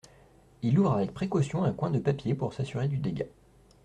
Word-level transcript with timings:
Il 0.63 0.79
ouvre 0.79 0.93
avec 0.93 1.13
précaution 1.13 1.63
un 1.63 1.71
coin 1.73 1.91
de 1.91 1.99
papier 1.99 2.33
pour 2.33 2.55
s’assurer 2.55 2.87
du 2.87 2.97
dégât. 2.97 3.25